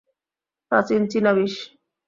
[0.71, 1.53] প্রাচীন চীনা বিষ।